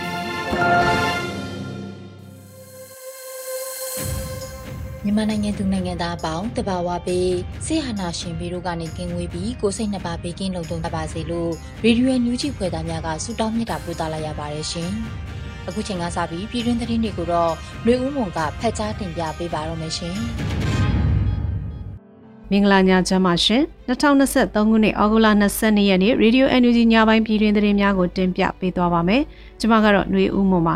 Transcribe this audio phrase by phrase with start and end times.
[5.05, 7.31] မြန်မာနိုင်ငံသူနိုင်ငံသားအပေါင်းတဘာဝပေး
[7.65, 11.51] ဆေးဟနာရှင်ပြီးတို့ကနေကင်းဝေးပြီးကိုစိတ်နှစ်ပါးဘေးကင်းလုံခြုံကြပါစေလို့
[11.83, 14.91] ရေဒီယိုညူးချီဖွယ်သားများကဆုတောင်းမြတ်တာပို့သလာရပါတယ်ရှင်။
[15.67, 20.17] အခုချိန်ကစပြီးပြည်တွင်းသတင်းတွေကိုတော့ຫນွေဦးမုံကဖတ်ကြားတင်ပြပေးပါတော့မယ်ရှင်။
[22.53, 29.21] မင်္ဂလာညချမ်းပါရှင်2023ခုနှစ်ဩဂုတ်လ22ရက်နေ့ Radio NUG ညပိုင်းပြည်တွင်သတင်းများကိုတင်ပြပေးသွားပါမယ်
[29.59, 30.75] ကျွန်မကတော့ຫນွေဦးမွန်ပါ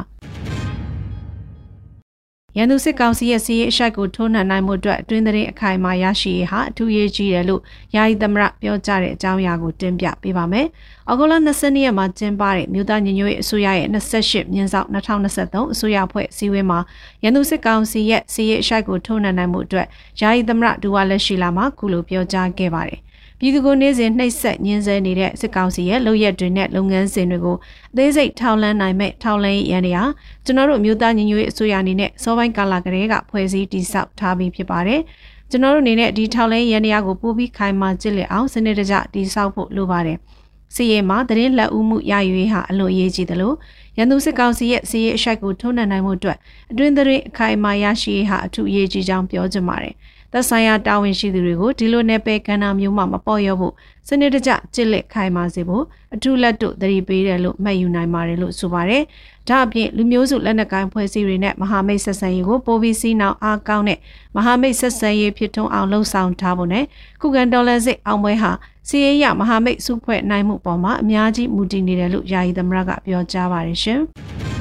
[2.58, 7.62] ရန်သူစစ်ကောင်စီရဲ့စီးရေးအရှိုက်ကိုထိုးနှံနိုင်မှုအတွက်အတွင်းသတင်းအခိုင်အမာရရှိရေးဟာအထူးရေးကြီးတယ်လို့
[7.96, 10.68] ယာယီသမရပြောကြားတဲ့အကြောင်းအရာကိုတင်ပြပေးပါမယ်။
[11.08, 16.80] အောက်တိုဘာ22ရက်မှာကျင်းပတဲ့မြို့သားညီညွတ်ရေးအစိုးရရဲ့28မြင်းဆောင်2023အစိုးရဖွဲ့စည်းဝေးမှာ
[17.24, 19.88] ရန်သူစစ်ကောင်စီရဲ့စီးရေးအရှိုက်ကိုထိုးနှံနိုင်မှုအတွက်
[20.22, 23.00] ယာယီသမရဒူဝါလက်ရှိလာမှာခုလိုပြောကြားခဲ့ပါတယ်။
[23.40, 27.58] ပြည်သူကိုနေ့စဉ်နှိပ်စက်ညှင်းဆဲနေတဲ့စစ်ကောင်စီရဲ့လုပ်ရက်တွေနဲ့လုပ်ငန်းစဉ်တွေကို
[27.94, 30.06] အသေးစိတ်ထောက်လှမ်းနိုင်မဲ့ထောက်လှမ်းရေးရန်တွေဟာ
[30.46, 35.02] ကျွန်တော်တို့မြို့သားညီညွတ်ရေးအစိုးရအနေနဲ့စောပိုင်းကာလကလေးကဖွဲ့စည်းတည်ဆောက်ထားပြီးဖြစ်ပါတယ်။
[35.50, 40.18] ကျွန်တော်တို့အနေနဲ့ဒီထောက်လှမ်းရေးရန်တွေကိုပို့ပြီးခိုင်မာကျစ်လက်အောင်စနစ်တကျတည်ဆောက်ဖို့လိုပါတယ်။
[40.76, 43.56] စီရင်မှာတရင်လက်ဦးမှုရယူရေးဟာအလွန်အရေးကြီးတယ်လို့
[43.98, 46.38] ရန်သူစစ်ကောင်စီရဲ့စီရင်အရှိုက်ကိုထုံးနှံနိုင်မှုအတွက်
[46.72, 49.94] အတွင်းသတင်းအခိုင်အမာရရှိရေးဟာအထူးအရေးကြီးကြောင်းပြောချင်ပါတယ်။
[50.34, 53.74] သက်ဆိုင်ရာတာဝန်ရှိသူတွေကိုဒီလိုနယ်ပယ်ကဏ္ဍမျိုးမှမပေါ်ရဖို့
[54.08, 59.04] စနစ်တကျကြစ်လက်ခိုင်ပါစေဖို့အထူးလက်တို့သတိပေးတယ်လို့မှတ်ယူနိုင်ပါတယ်လို့ဆိုပါတယ်။
[59.48, 64.00] ဒါအပြင်လူမျိုးစုလက်နက်ကိုင်ဖွဲ့စည်းတွေနဲ့မဟာမိတ်ဆက်ဆံရေးကိုပိုပြီးစီးနှောင်အားကောင်းတဲ့
[64.36, 66.86] မဟာမိတ်ဆက်ဆံရေးဖြစ်ထွန်းအောင်လှုံ့ဆော်ထားဖို့နဲ့
[67.22, 68.52] ခုခံဒေါ်လာစစ်အောင်ပွဲဟာ
[68.90, 74.02] စီးရဲရမဟာမိတ်စုဖွဲ့နိုင်မှုပေါ်မှာအများကြီးမူတည်နေတယ်လို့ယာယီသမရကပြောကြားပါတယ်ရှင်။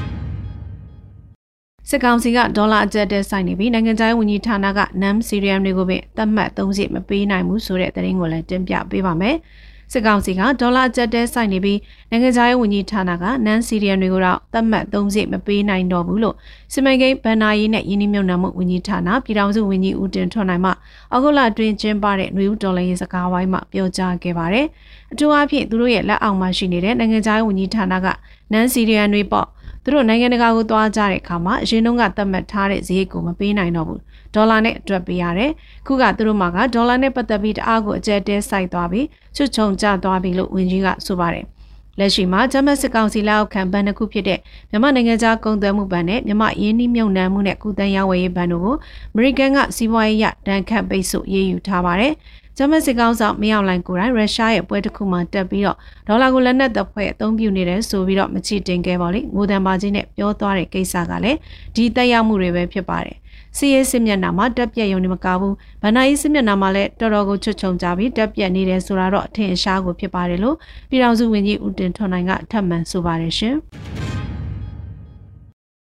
[1.90, 9.36] စစ်ကောင်စီကဒေါ်လာအကျပ်တဲဆိုင်နေပြီးနိုင်ငံခြားရေးဝန်ကြီးဌာနက NAM Serium တွေကိုပဲသတ်မှတ်သုံးစီမပေးနိုင်ဘူးဆိုတဲ့သတင်းကိုလည်းတင်ပြပေးပါမယ်။
[9.92, 11.78] စစ်ကောင်စီကဒေါ်လာအကျပ်တဲဆိုင်နေပြီး
[12.10, 16.34] နိုင်ငံခြားရေးဝန်ကြီးဌာနက NAM Serium တွေကိုတော့သတ်မှတ်သုံးစီမပေးနိုင်တော့ဘူးလို့
[16.72, 20.70] စီမံကိန်းဗန်နာရေးနဲ့ယင်းနှမြုံနှံမှုဝန်ကြီးဌာနပြည်ထောင်စုဝန်ကြီးဦးတင်ထွန်းနိုင်မှ
[21.12, 24.66] အောက်ဂုတ်လအတွင်းကျင်းပတဲ့ຫນွေဦးဒေါ်လာရေးစကားဝိုင်းမှာပြောကြားခဲ့ပါတယ်။
[25.12, 28.08] အထူးအားဖြင့်သူတို့ရဲ့လက်အောက်မှာရှိနေတဲ့နိုင်ငံခြားရေးဝန်ကြီးဌာနက
[28.52, 29.46] NAM Serium တွေပေါ့
[29.84, 34.00] သူတို့နိုင်ငံတကာကိုသွားကြတဲ့အခါမှာအရင်တုန်းကသတ်မှတ်ထားတဲ့ဈေးကိုမပေးနိုင်တော့ဘူး
[34.34, 35.50] ဒေါ်လာနဲ့အတွက်ပေးရတယ်
[35.86, 39.06] ခုကသူတို့မှာကဒေါ်လာနဲ့ပတ်သက်ပြီးတအားကိုအကျက်တဲစိုက်သွားပြီး
[39.36, 41.44] ချွတ်ချုံကျသွားပြီလို့ဝန်ကြီးကဆိုပါတယ်
[41.98, 44.38] လက်ရှိမှာဂျမတ်စစ်ကောင်စီလက်အောက်ခံဘဏ်တစ်ခုဖြစ်တဲ့
[44.70, 48.76] မြန်မာနိုင်ငံသားကုန်သွယ်မှုဘဏ်နဲ့မြန်မာရင်းနှီးမြှုပ်နှံမှုနဲ့ကုသရေးဝယ်ရေးဘဏ်တို့ကို
[49.12, 52.12] အမေရိကန်ကစီးပွားရေးရဒဏ်ခတ်ပိတ်ဆို့ရေးယူထားပါတယ်။
[52.58, 55.76] ဂျမန်စစ်ကောင်ဆောင်မရောက်လိုင်ကိုယ်တိုင်ရုရှားရဲ့ပွဲတစ်ခုမှတက်ပြီးတော့
[56.06, 61.38] ဒေါ်လာကိုလက်နက်တပ်ဖွဲ့အသုံးပြုနေတယ်ဆိုပြီးတော့မချစ်တင်ခဲ့ပါလိငိုတန်ပါချင်းနဲ့ပြောသွားတဲ့ကိစ္စကလည်း
[61.74, 63.16] ဒီတက်ရောက်မှုတွေပဲဖြစ်ပါတယ်
[63.56, 70.56] စီးရဲစစ်မျက်နှာမှာတက်ပြက်ရုံနဲ့မကဘူးဗန္နာရေးစစ်မျက်နှာမှာလည်းတော်တော်ကိုချွတ်ချုံကြပြီးတက်ပြက်နေတယ်ဆိုတာတော့အထင်အရှားကိုဖြစ်ပါတယ်လို့
[70.90, 73.54] ပြည်ထောင်စုဝန်ကြီးဦးတင်ထွန်းနိုင်ကထပ်မံဆိုပါတယ်ရှင်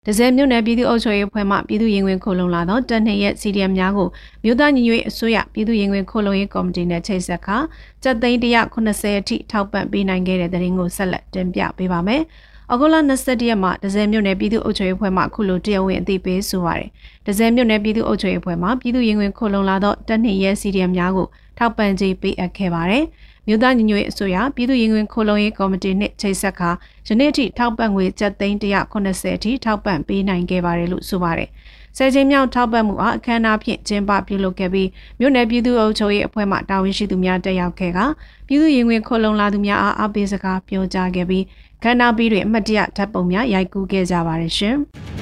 [0.07, 4.07] ဒဇယ်မြို့နယ်ပြည်သူ့အုပ်ချုပ်ရေးအဖွဲ့မှပြည်သူ့ရင်ဝင်ခိုလုံလာသောတပ်နှင့်ရဲ့ CDM များကို
[4.44, 7.57] မြို့သားညီညွတ်ရေးအစိုးရပြည်သူ့ရင်ဝင်ခိုလုံရေးကော်မတီနဲ့ချိတ်ဆက်ခါ
[8.03, 12.22] စက်သိန်း180အထိထောက်ပံ့ပေးနိုင်ခဲ့တဲ့တဲ့ရင်ကိုဆက်လက်တင်ပြပေးပါမယ်။
[12.72, 16.90] အဂုလ21ရက်မှာဒဇယ်မြို့နယ်ပြည်သူ့အုပ်ချုပ်ရေးအဖွဲ့မှခုလိုတရားဝင်အသိပေးဆိုပါရယ်။
[17.25, 21.28] ဒဇယ်မြို့နယ်ပြည်သူ့အုပ်ချုပ်ရေးအဖွဲ့မှပြည်သူ့ရင်ဝင်ခိုလုံလာသောတပ်နှင့်ရဲ့ CDM များကို
[21.58, 23.03] ထောက်ပံ့ကြေးပေးအပ်ခဲ့ပါတယ်။
[23.47, 26.70] မြို့သားညီညွတ်ရေးအစိုးရပြည်သူ့ရင်ဝင်ခိုလုံရေးကော်မတီနှင့်ချိတ်ဆက်ခါ
[27.08, 31.49] ယနေ့အထိထောက်ပံ့ငွေကျပ်သိန်း180အထိထောက်ပံ့ပေးနိုင်ခဲ့ပါတယ်လို့ဆိုပါတယ်။
[31.97, 34.90] ဆယ်ချိန်မြောက်ထောက်ပံ့မှုအားအခမ်းအနားဖြင့်ကျင်းပပြုလုပ်ခဲ့ပြီး
[35.20, 37.99] မြို့နယ်ပြည်သူ့အုပ်ချုပ်ရေးအဖွဲ့မှတာဝန်ရှိသူများတက်ရောက်ခဲ့က
[38.47, 41.44] ပြည်သူ့ရင်ဝင်ခိုလုံလာသူများအားအပေးစကားပြောကြားခဲ့ပြီး
[41.84, 44.78] ခန္ဓာပြီးတွင်အမတ်တရဓာတ်ပုံများရိုက်ကူးခဲ့ကြပါတယ်ရှင်။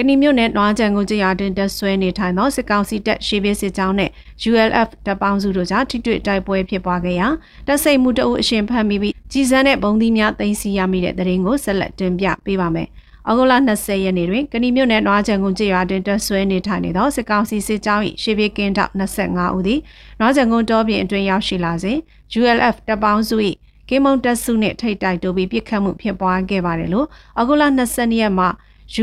[0.00, 4.10] ကဏီမြို့နယ်နွားကြံကိုကြရတင်တက်ဆွဲနေထိုင်သောစစ်ကောင်စီတပ်ရှေးဘေးစစ်ကြောင်းနဲ့
[4.50, 7.28] ULF တပ်ပေါင်းစုတို့ကြားထိတွေ့တိုက်ပွဲဖြစ်ပွားခဲ့ရာ
[7.66, 12.88] တပ်စိတ်မှုတအုပ်အရှင်ဖမ်းမိပြီးကြီးစန်းတဲ့ဘုံသီးများသိမ်းဆည်းရမိတဲ့တရင်ကိုဆက်လက်တင်ပြပေးပါမယ်။
[13.28, 19.80] ဩဂုတ်လ20ရက်နေ့တွင်ကဏီမြို့နယ်နွားချံကုန်းကျေးရွာတွင်တက်ဆွဲနေထိုင်နေသောစစ်ကောင်စီစစ်ကြောင်း၏ရှေးပြေကင်းတောက်25ဦးသည်
[20.20, 21.98] နွားချံကုန်းတောပြင်အတွင်းရောက်ရှိလာစဉ်
[22.38, 23.36] ULF တပ်ပေါင်းစု၏
[23.88, 27.06] ကင်းမုံတက်စုနှင့်ထိတ်တိုက်တိုးပြီးပြစ်ခတ်မှုဖြစ်ပွားခဲ့ပါတယ်လို့
[27.40, 28.48] ဩဂုတ်လ20ရက်မှာ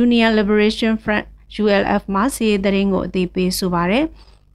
[0.01, 1.25] Union Liberation Front
[1.61, 4.05] ULF မှစီရေးသတင်းကိုအသိပေးဆိုပါတယ်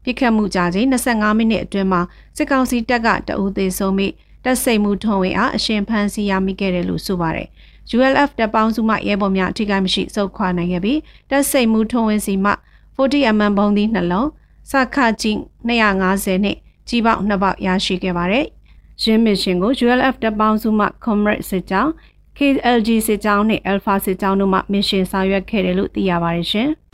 [0.05, 2.00] ပြစ်ခတ်မှုကြာချိန်25မိနစ်အတွင်းမှာ
[2.37, 4.12] စစ်ကောင်စီတပ်ကတအူးသေးဆုံးပြီး
[4.44, 7.49] တပ်စိတ်မှုထုံးဝင်အားအရှင်ဖမ်းဆီးရမိခဲ့တယ်လို့ဆိုပါတယ်။
[7.97, 10.99] ULF တပ်ပေါင်းစုမှရဲဘော်များအထိကိမရှိစုခွာနိုင်ခဲ့ပြီး
[11.31, 12.53] တပ်စိတ်မှုထုံးဝင်စီမှ
[12.97, 14.29] 40 mm ဘုံသီးနှလုံး
[14.71, 15.37] စခကြီး
[15.69, 16.56] 250နဲ့
[16.88, 18.47] ကြီးပေါက်2ပေါက်ရရှိခဲ့ပါတယ်။
[19.03, 21.93] ရင်းမစ်ရှင်ကို ULF တပ်ပေါင်းစုမှ Comrade စစ်ကြောင်း
[22.38, 26.71] KLG စစ်ကြောင်းနဲ့ Alpha စစ်ကြောင်းတို့မှမစ်ရှင်ဆောင်ရွက်ခဲ့တယ်လို့သိရပါတယ်ရှင်။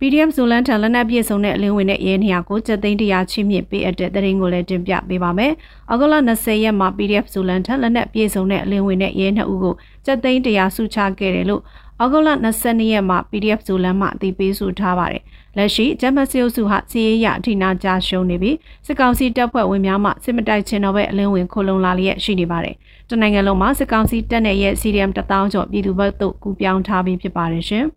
[0.00, 5.52] PDF ဇိုလန်ထံလက်နက်ပြည့်စုံတဲ့အလင်းဝင်တဲ့ရဲနေရာကိုချက်သိန်းတရားချိမြင့်ပေးအပ်တဲ့တရင်ကိုလည်းတင်ပြပေးပါမယ်။
[5.88, 9.74] အောက်တိုဘာ20ရက်မှာ PDF ဇိုလန်ထံလက်နက်ပြည့်စုံတဲ့အလင်းဝင်တဲ့ရဲနှစ်ဦးကို
[10.04, 11.62] ချက်သိန်းတရားစုချခဲ့တယ်လို့
[12.00, 15.22] အောက်တိုဘာ22ရက်မှာ PDF ဇိုလန်မှအသိပေးဆိုထားပါတယ်။
[15.56, 18.56] လက်ရှိဂျမတ်စီအုပ်စုဟာစီရေးရအထိနာကြရှုံးနေပြီး
[18.86, 22.76] စစ်ကောင်စီတပ်ဖွဲ့ဝင်များမှစစ်မတိုက်ချင်းတော့ပဲအလင်းဝင်ခိုလုံလာလျက်ရှိနေပါတယ်။
[23.10, 27.84] တနိုင်ငံလုံးမှာစစ်ကောင်စီတပ်နဲ့ရဲ့ CDM 1000ကျော်ပြည်သူ့ဘက်သို့ကူပြောင်းထားပြီးဖြစ်ပါတယ်ရှင်။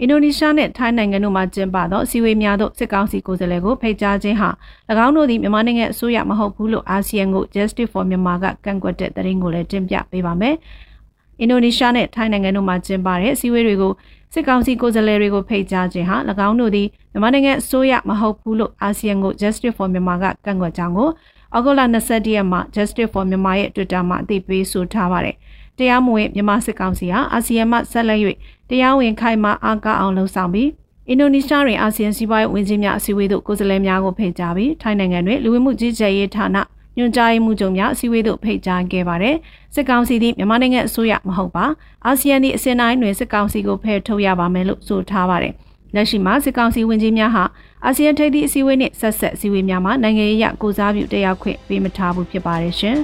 [0.00, 4.48] အင်ဒိုနီးရှားနဲ့ထိုင်းနိုင်ငံတို့မှကျင်းပသောအစည်းအဝေးများသို့စစ်ကောင်စီကိုယ်စားလှယ်ကိုဖိတ်ကြားခြင်းဟာ၎
[5.06, 10.54] င်းတို့သည်မြန်မာနိုင်ငံအစိုးရမဟုတ်ဘူးလို့အာဆီယံကို Justice for Myanmar ကကန့်ကွက်တဲ့သတင်းကိုလည်းတင်ပြပေးပါမယ်။
[11.40, 13.92] အင်ဒိုနီးရှားနဲ့ထိုင်းနိုင်ငံတို့မှကျင်းပတဲ့အစည်းအဝေးတွေကို
[14.34, 16.16] စစ်ကောင်စီကိုယ်စားလှယ်တွေကိုဖိတ်ကြားခြင်းဟာ၎
[16.48, 21.08] င်းတို့သည်မြန်မာနိုင်ငံအစိုးရမဟုတ်ဘူးလို့အာဆီယံကို Justice for Myanmar ကကန့်ကွက်ကြောင်းကို
[21.56, 25.36] ဩဂုတ်လ22ရက်မှာ Justice for Myanmar ရဲ့ Twitter မှာအသိပေးဆိုထားပါတယ်။
[25.78, 28.20] တရားမဝင်မြန်မာစစ်ကောင်စီဟာအာဆီယံမှဆက်လက်၍
[28.70, 30.68] တရားဝင်ခိုင်မာအားကောင်းအောင်လှုံ့ဆော်ပြီး
[31.08, 36.56] အင်ဒိုနီးရှားတွင်အာဆီယံစီးပွားရေးဝန်ကြီးများအစည်းအဝေးသို့ကိုယ်စားလှယ်များကိုဖိတ်ကြားပြီးထိုင်းနိုင်ငံတွင်လူဝင်မှုကြီးကြပ်ရေးဌာန
[36.96, 39.36] ညွှန်ကြားရေးမှူးချုပ်များအစည်းအဝေးသို့ဖိတ်ကြားခဲ့ပါတယ်။
[39.74, 41.64] စစ်ကောင်စီသည်မြန်မာနိုင်ငံအစိုးရမဟုတ်ပါ
[42.06, 45.54] အာဆီယံ၏အစဉ်တိုင်းတွင်စစ်ကောင်စီကိုဖယ်ထုတ်ရပါမယ်လို့ဆိုထားပါတယ်။
[45.94, 47.44] လက်ရှိမှာစစ်ကောင်စီဝင်ကြီးများဟာ
[47.84, 52.96] အာဆီယံထိပ်သီးအစည်းအဝေးနှင့်ဆက်ဆက်အစည်းအဝေးများမှာနိုင်ငံရေးအကိုစားပြုတက်ရောက်ခွင့်ပေးမထားဘူးဖြစ်ပါတယ်ရှင်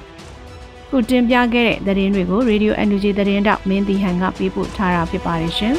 [0.89, 5.77] ။ခုတင်ပြခဲ့တဲ့သတင်းတွေကို Radio NUG သတင်းတောက်မင်းတီဟန်ကပေးပို့ထားတာဖြစ်ပါတယ်ရှင်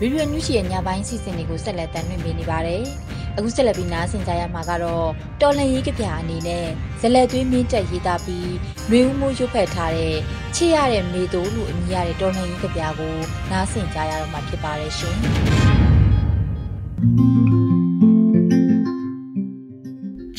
[0.00, 2.84] ဗီဒီယိုညွှန်ရှိရဲ့ညပိုင်းစီစဉ်တွေကိုဆက်လက်တင်ပြနေပါတယ်။
[3.36, 5.08] အခုဆက်လက်ပြီးနားဆင်ကြရမှာကတော့
[5.40, 6.66] တော်လန်ရေးကပြအနေနဲ့
[7.00, 8.50] ဇလက်သွေးမင်းတက်ရေးသားပြီး
[8.90, 10.16] နှွေဦးမိုးရွတ်ဖက်ထားတဲ့
[10.54, 13.14] ချစ်ရတဲ့မေတိုးလို့အမည်ရတဲ့တော်လန်ရေးကပြကို
[13.50, 15.16] နားဆင်ကြရတော့မှာဖြစ်ပါတယ်ရှင်။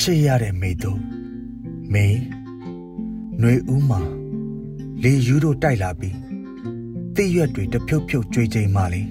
[0.00, 1.00] ချစ်ရတဲ့မေတိုး
[1.92, 2.06] မေ
[3.40, 4.00] နှွေဦးမှာ
[5.02, 6.16] လေယူတို့တိုက်လာပြီး
[7.16, 9.02] တိရွက်တွေတဖြုတ်ဖြုတ်ကြွေးချိန်မှလေ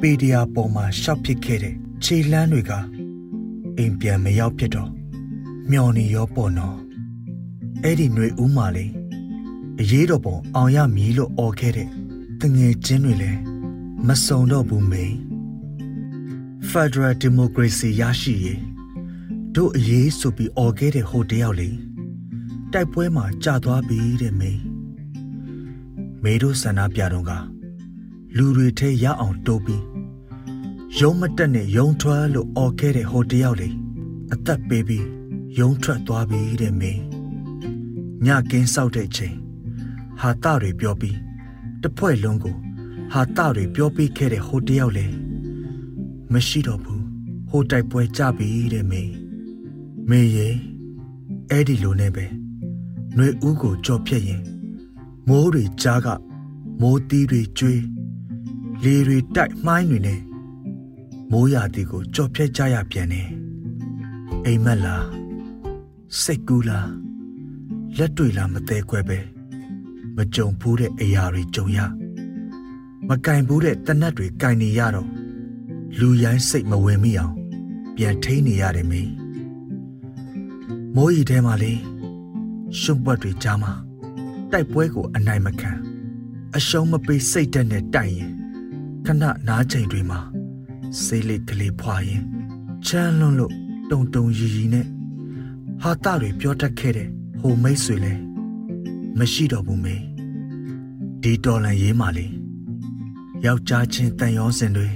[0.00, 2.71] ပေဒီယာပေါ်မှာရှောက်ဖြစ်ခဲ့တဲ့ ခြေလန်းတွေက
[3.77, 4.91] အိမ်ပြန်မရောက်ဖြစ်တော့
[5.71, 6.77] မျော်နေရောပေါ့နော်
[7.83, 8.91] အဲ့ဒီຫນွေဦးမာလေး
[9.81, 11.89] အရေးတော်ပုံအောင်ရမည်လို့អော်ခဲ့တဲ့
[12.41, 13.39] တငယ်ချင်းတွေလည်း
[14.07, 15.15] မစုံတော့ဘူးမိန်
[16.69, 18.61] Federal Democracy ရရှိရေး
[19.55, 21.69] တို့အရေးဆိုပြီးអော်ခဲ့တဲ့ဟိုတယောက်လေ
[22.73, 24.59] တိုက်ပွဲမှာကြာသွားပြီတဲ့မိန်
[26.23, 27.31] မေတို့ဆန္ဒပြတော့က
[28.35, 29.83] လူတွေထဲရအောင်တိုးပြီး
[30.99, 33.69] ရုံးမတက်နဲ့ရုံးထွက်လို့អော်ခဲ့တဲ့ဟိုတယောက်လေ
[34.33, 35.05] အသက်ပေးပြီး
[35.59, 37.01] ရုံးထွက်သွားပြီတဲ့မင်း
[38.25, 39.35] ညကင်းဆောက်တဲ့ချိန်
[40.21, 41.17] ဟာတာတွေပြောပြီး
[41.81, 42.55] တဖွဲ့လုံးကို
[43.13, 45.05] ဟာတာတွေပြောပြီးခဲ့တဲ့ဟိုတယောက်လေ
[46.33, 47.03] မရှိတော့ဘူး
[47.49, 49.11] ဟိုတိုက်ပွဲကြပြီတဲ့မင်း
[50.09, 50.49] မေရေ
[51.49, 52.25] အဲ့ဒီလိုနဲ့ပဲ
[53.15, 54.41] ຫນွေဦးကိုကြော်ဖြတ်ရင်
[55.27, 56.07] မိုးတွေကြားက
[56.81, 57.81] မိုးတီးတွေကျွေး
[58.83, 60.19] လေတွေတိုက်မှိုင်းတွေနဲ့
[61.32, 63.28] မိုးရာသီကိုကြော်ဖြတ်ကြရပြန်တယ်
[64.44, 65.06] အိမ်မက်လား
[66.22, 66.90] စိတ်ကူးလား
[67.98, 69.18] လက်တွေ့လားမသေးခွဲပဲ
[70.16, 71.78] မကြုံဘူးတဲ့အရာတွေကြုံရ
[73.08, 75.08] မကင်ဘူးတဲ့တနတ်တွေကင်နေရတော့
[75.98, 77.34] လူရိုင်းစိတ်မဝင်မိအောင်
[77.96, 79.02] ပြန်ထိန်းနေရတယ်မေ
[80.94, 81.72] မိုးရီထဲမှာလေ
[82.80, 83.72] ရှုံပွက်တွေကြားမှာ
[84.52, 85.72] တိုက်ပွဲကိုအနိုင်မခံ
[86.56, 88.30] အရှုံးမပေးစိတ်တက်နဲ့တိုက်ရင်
[89.06, 90.31] ခဏနားချိန်တွေမှာ
[91.00, 92.22] ဆေးလေးကလေးဖွာရင်
[92.86, 93.52] ချမ်းလွန်းလို့
[93.90, 94.86] တုံတုံရီရီနဲ့
[95.82, 97.08] ဟာတာတွေပြောတတ်ခဲ့တဲ့
[97.40, 98.12] ဟိုမိတ်ဆွေလဲ
[99.18, 99.96] မရှိတော့ဘူးမေ
[101.22, 102.26] ဒီတော်လန်ရေးမှလေ
[103.44, 104.88] ယောက်ျားချင်းတန်ရောစင်တွေ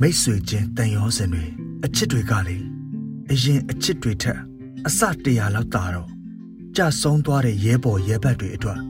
[0.00, 1.44] မိတ်ဆွေချင်းတန်ရောစင်တွေ
[1.84, 2.56] အချစ်တွေကလေ
[3.30, 4.38] အရင်အချစ်တွေထက်
[4.86, 6.08] အစတရာလောက်တာတော့
[6.76, 8.80] ကြဆုံးသွားတဲ့ရဲဘော်ရဲဘက်တွေအတွက်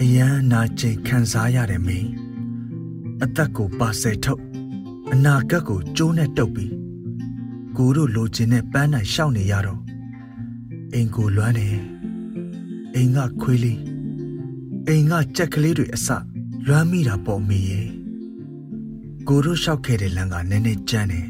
[0.00, 2.08] အယမ်းနာကျင်ခံစားရတဲ့မင်း
[3.22, 4.47] အသက်ကိုပါဆယ်ထုတ်
[5.13, 6.73] အနာဂတ်ကိုကျိုးနဲ့တုပ်ပြီး
[7.77, 9.81] ကိုတို့လိုချင်တဲ့ပန်းနိုင်ရှောက်နေရတော့
[10.93, 11.67] အိမ်ကိုလွမ်းနေ
[12.95, 13.79] အိမ်ကခွေးလေး
[14.87, 16.07] အိမ်ကကြက်ကလေးတွေအစ
[16.67, 17.87] လွမ်းမိတာပေါ့မေရဲ့
[19.27, 21.27] ကိုတို့လျှောက်ခဲ့တဲ့လမ်းကနည်းနည်းကျန်းတယ်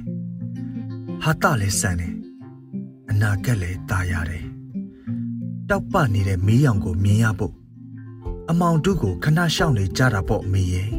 [1.24, 2.14] ဟာတလည်းဆန်တယ်
[3.10, 4.46] အနာဂတ်လည်းตายရတယ်
[5.70, 7.54] တောက်ပနေတဲ့မီးရောင်ကိုမြင်ရဖို့
[8.50, 10.90] အမောင်တုကိုခဏရှောက်နေကြတာပေါ့မေရဲ့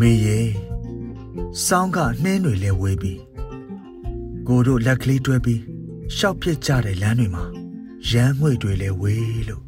[0.00, 0.46] မေရဲ့
[1.65, 3.19] စောင်းကနှင်းတွေလဲဝေးပြီး
[4.47, 5.61] ကိုတို့လက်ကလေးတွဲပြီး
[6.15, 7.43] ရှောက်ပြစ်ကြတဲ့လမ်းတွေမှာ
[8.11, 9.63] ရမ်းငွေတွေလဲဝေးလို့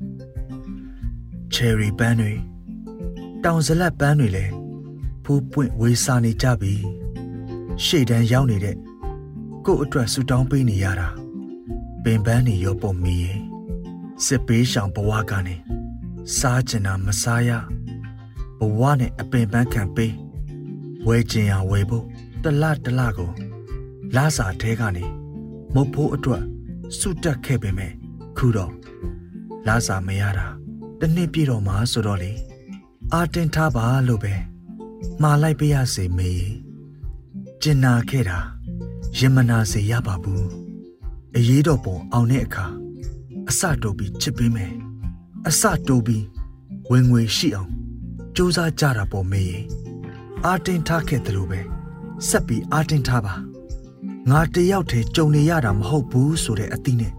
[1.53, 2.33] ချယ်ရီပန်းတွေ
[3.43, 4.45] တောင်ဇလက်ပန်းတွေလဲ
[5.23, 6.73] ဖူးပွင့်ဝေးစာနေကြပြီ
[7.85, 8.75] ရှေ့တန်းရောက်နေတဲ့
[9.65, 11.09] ကို့အတွက်ဆူတောင်းပေးနေရတာ
[12.03, 13.39] ပင်ပန်းနေရောပုံမီရဲ့
[14.25, 15.55] စစ်ပေးရှောင်ဘဝကနေ
[16.37, 17.49] စားကျင်တာမစားရ
[18.59, 20.13] ဘဝနဲ့အပင်ပန်းခံပေး
[21.07, 22.05] ဝဲကျင်ရဝဲဖို့
[22.43, 23.31] တလတလကို
[24.15, 25.05] လာစာထဲကနေ
[25.73, 26.43] မုတ်ဖိုးအတွက်
[26.97, 27.91] စုတက်ခဲ့ပေမဲ့
[28.37, 28.73] ခုတော့
[29.67, 30.47] လာစာမရတာ
[30.99, 32.31] တစ်နှစ်ပြည့်တော့မှဆိုတော့လေ
[33.13, 34.33] အာတင်ထားပါလို့ပဲ
[35.21, 36.31] မှားလိုက်ပေးရစေမေ
[37.61, 38.39] ကျင်နာခဲ့တာ
[39.17, 40.47] ရင်မနာစေရပါဘူး
[41.35, 42.65] အရေးတော်ပုံအောင်တဲ့အခါ
[43.49, 44.73] အစတိုးပြီးချစ်ပေးမယ်
[45.47, 46.25] အစတိုးပြီး
[46.91, 47.71] ဝင်ငွေရှိအောင်
[48.41, 49.45] စူးစမ်းကြတာပေါ့မေ
[50.47, 51.59] အာတင်ထားခဲ့တယ်လို့ပဲ
[52.27, 53.35] ဆက်ပြီးအာတင်ထားပါ
[54.29, 57.13] ငါတယောက်တည်းကြုံနေရတာမဟုတ်ဘူးဆိုတဲ့အသီးနဲ့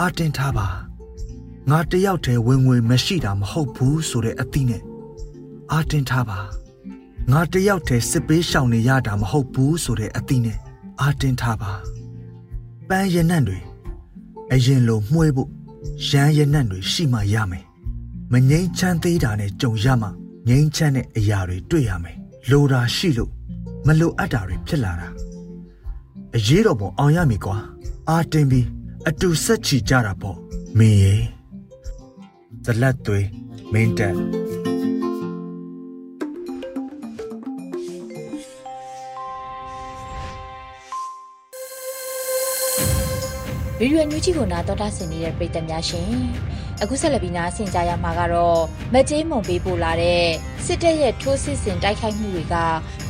[0.00, 0.66] အာတင်ထားပါ
[1.70, 4.82] ငါတယောက်တည်းဝင်ငွေမရှိတာမဟုတ်ဘူးဆိုတဲ့အသီးနဲ့
[5.72, 6.38] အာတင်ထားပါ
[7.32, 10.58] ငါတယောက်တည်းစစ်ပေးရှောင်နေရတာမဟုတ်ဘူးဆိုတဲ့အသီးနဲ့
[11.00, 11.72] အာတင်ထားပါ
[12.88, 13.58] ပန်းရနံ့တွေ
[14.52, 15.50] အရင်လိုမှွေးဖို့
[16.08, 17.64] ရမ်းရနံ့တွေရှိမှရမယ်
[18.32, 20.08] မငိမ့်ချမ်းသေးတာနဲ့ကြုံရမှ
[20.48, 23.30] ငိမ့်ချမ်းတဲ့အရာတွေတွေ့ရမယ် လိုတာရှိလို့
[23.86, 25.08] မလိုအပ်တာတွေဖြစ်လာတာ
[26.36, 27.56] အရေးတော်ပုံအောင်ရမည်ကွာ
[28.08, 28.66] အာတင်ပြီး
[29.08, 30.38] အတူဆက်ချီကြတာပေါ့
[30.78, 31.16] မင်းရေ
[32.64, 33.26] ဇလက်သွေး
[33.72, 34.14] မင်းတက်
[43.80, 46.10] ရေဒီယိုညူးချီကိုနာတော်တာဆင်နေတဲ့ပြည်သက်များရှင်
[46.82, 48.60] အခုဆက်လက်ပြီးနာဆင်ကြရမှာကတော့
[48.94, 50.26] မကြေးမုံပေးပို့လာတဲ့
[50.64, 52.54] စစ်တပ်ရဲ့ထိုးစစ်ဆင်တိုက်ခိုက်မှုတွေက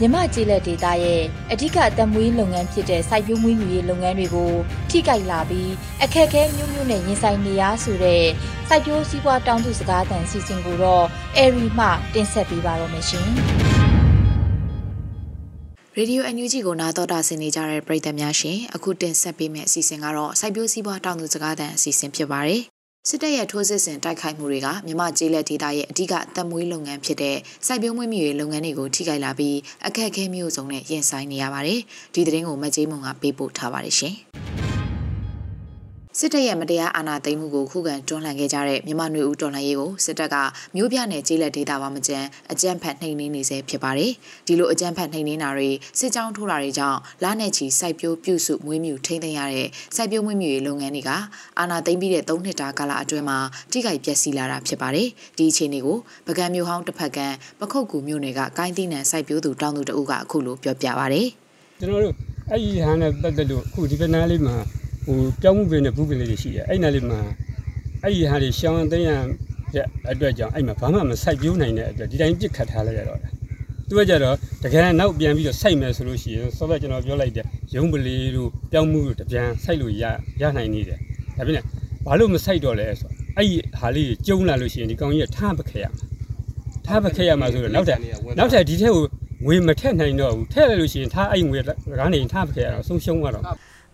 [0.00, 4.52] မြမကျေးလက်ဒေသရဲ့အဓိကအသက်မွေးလုပ်ငန်းဖြစ်တဲ့စိုက်ပျိုးမွေးမြူရေးလုပ်ငန်းတွေကို
[4.90, 8.24] ထိခိုက်လာပြီးအခက်အခဲမျိုးမျိုးနဲ့ရင်ဆိုင်နေရဆိုတဲ့
[8.68, 11.04] စိုက်ပျိုးစည်းပွားတောင်းသူစကားသံစီစဉ်ကိုတော့
[11.36, 13.28] အဲရီမှတင်ဆက်ပေးပါတော့မယ်ရှင်
[15.96, 22.73] ရေဒီယိုအန်ယူဂျီကိုနားတော်တာဆင်နေကြတဲ့ပရိသတ်များရှင်အခုတင်ဆက်ပေးမယ့်အစီအစဉ်ကတော့စိုက်ပျိုးစည်းပွားတောင်သူစကားသံအစီအစဉ်ဖြစ်ပါတယ်
[23.08, 29.56] စစ်တပ်ရဲ့ထိုးစစ်ဆင်တိုက်ခိုက်မှုတွေကမြမကျေးလက်ဒေသရဲ့အဓိကအသက်မွေးလုပ်ငန်းဖြစ်တဲ့စိုက်ပျိုးမွေးမြူရေးလုပ်ငန်းတွေကိုထိခိုက်လာပြီး
[29.86, 31.80] အခက်အခဲမျိုးစုံနဲ့ရင်ဆိုင်နေရပါတယ်
[32.14, 34.14] ဒီသတင်းကိုမကြေးမုံကပေးပို့ထားပါတယ်ရှင်
[36.18, 40.36] စစ်တပ်ရဲ့မတရားအာဏာသိမ်းမှုကိုခုခံတွန်းလှန်ခဲ့ကြတဲ့မြန်မာနွေဦးတော်လှန်ရေးကိုစစ်တပ်က
[40.76, 44.12] မျိုးပြနယ်ကျေးလက်ဒေသပါမကျန်အကြမ်းဖက်နှိမ်နင်းနေစေဖြစ်ပါတယ်။
[44.46, 51.10] ဒီလိုအကြမ်းဖက်နှိမ်နင်းတာတွေစစ်ကြောင်းထိုးတာတွေကြောင့်လာနဲ့ချီစိုက်ပျိုးပြုစုမွေးမြူထိန်းသိမ်းရတဲ့စိုက်ပျိုးမွေးမြူရေးလုပ်ငန်းတွေက
[51.58, 53.38] အာဏာသိမ်းပြီးတဲ့၃နှစ်တာကာလအတွင်းမှာ
[53.72, 57.18] ထိခိုက်ပျက်စီးလာတာဖြစ်ပါတယ်။ဒီအခြေအနေကိုပကံမျိုးဟောင်းတစ်ဖက်က
[57.60, 61.22] ပခုတ်ကူမျိုးတွေကကိုင်းသီးနံစိုက်ပျိုးသူတောင်းသူတအုပ်ကအခုလိုပြောပြပါဗျ။
[61.80, 62.14] ကျွန်တော်တို့
[62.50, 64.56] အဲ့ဒီဟာနဲ့ပတ်သက်လို့အခုဒီကနားလေးမှာ
[65.04, 67.20] ဟိုကြောင်းမှုပင်နဲ့ဘူးပင်လေးတွေရှိတယ်အဲ့နားလေးမှာ
[68.02, 69.10] အဲ့ဒီဟာတွေရှောင်းသိမ်းရ
[69.74, 73.30] တဲ့အတွက်ကြောင့်အဲ့မှာဘာမှမစိုက်ပြိုးနိုင်တဲ့အတွက်ဒီတိုင်းပြစ်ခတ်ထားလိုက်ရတော့တယ်
[73.88, 74.34] သူကကြတော့
[74.64, 77.44] တကယ်နောက်ပြန်ပြီးတော့စိုက်မယ်ဆိုလို့ရှိရင်စောစောကျွန်တော်ပြောလိုက်တဲ့
[77.74, 80.04] ရုံးပလီတို့ပြောင်းမှုတို့တပြန်စိုက်လို့ရ
[80.40, 80.98] ရနိုင်နေတယ်
[81.36, 81.64] ဒါပြင်
[82.06, 86.04] ဘာလို့မစိုက်တော့လဲဆိုအဲ့ဒီဟာလေးကျုံလာလို့ရှိရင်ဒီကောင်ကြီးကထားပခဲရမှာ
[86.86, 87.98] ထားပခဲရမှာဆိုတော့နောက်ထပ်
[88.38, 89.04] နောက်ထပ်ဒီထက်ကို
[89.46, 91.58] ငွေမထက်နိုင်တော့ဘူးထည့်လိုက်လို့ရှိရင်ထားအဲ့ငွေ
[91.98, 93.44] ကနေထားပခဲရတော့ဆုံးရှုံးသွားတော့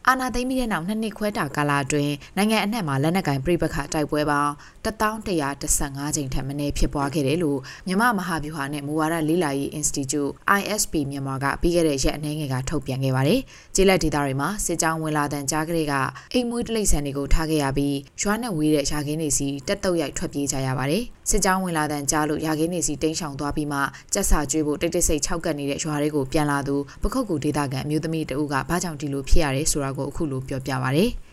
[0.09, 4.53] အာနာသိမ့်ပြီးတဲ့နောက်နှစ်နှစ်ခွဲတာကာလအတွင်းနိုင်ငံအနှံ့မှာလက်နက်ကင်ပြိပခတိုက်ပွဲပေါင်း
[4.85, 13.41] 1115ကြိမ်ထက်မနည်းဖြစ်ပွားခဲ့တယ်လို့မြမမဟာဗျူဟာနဲ့မူဝါဒလေ့လာရေး Institute ISP မြန်မာကပြီးခဲ့တဲ့ရက်အနည်းငယ်ကထုတ်ပြန်ခဲ့ပါတယ်။
[13.75, 15.95] ကျေးလက်ဒေသတွေမှာစစ်ကြောင်းဝင်လာတဲ့ကြားကလေးက
[16.35, 23.79] အိမ်မွေးတိရစ္ဆာန်တွေကိုထားခဲ့ရပြီးရွာနဲ့ဝေးတဲ့ရာခင်းတွေစီတက်တုတ်ရိုက်ထွက်ပြေးကြရပါတယ်။စစ်ကြောင်းဝင်လာတဲ့ကြားလို့ရာခင်းတွေစီတိမ်းရှောင်သွားပြီးမှ
[24.13, 31.05] ကြက်စာကျွေးဖို့တိတ်တိတ်ဆိတ်၆ကပ်နေတဲ့ရွာတွေကိုပြန်လာသူပခုတ်ကူဒေသခံအမျိုးသမီးတဦးကဘာကြောင့်ဒီလိုဖြစ်ရတယ်ဆိုတာကိုအခုလိုပြောပြပါဗျ။